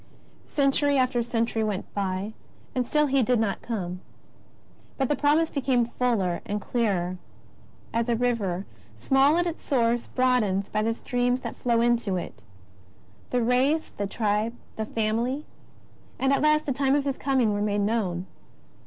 Century 0.47 0.97
after 0.97 1.21
century 1.21 1.63
went 1.63 1.93
by, 1.93 2.33
and 2.73 2.87
still 2.87 3.05
He 3.05 3.21
did 3.21 3.39
not 3.39 3.61
come. 3.61 4.01
But 4.97 5.09
the 5.09 5.15
Promise 5.15 5.51
became 5.51 5.85
fuller 5.99 6.41
and 6.43 6.59
clearer, 6.59 7.17
as 7.93 8.09
a 8.09 8.15
river, 8.15 8.65
small 8.97 9.37
at 9.37 9.45
its 9.45 9.63
source, 9.63 10.07
broadens 10.07 10.69
by 10.69 10.81
the 10.81 10.95
streams 10.95 11.41
that 11.41 11.55
flow 11.55 11.81
into 11.81 12.15
it. 12.17 12.43
The 13.29 13.43
race, 13.43 13.91
the 13.97 14.07
tribe, 14.07 14.55
the 14.75 14.87
family, 14.87 15.45
and 16.17 16.33
at 16.33 16.41
last 16.41 16.65
the 16.65 16.73
time 16.73 16.95
of 16.95 17.05
His 17.05 17.19
Coming, 17.19 17.53
were 17.53 17.61
made 17.61 17.81
known. 17.81 18.25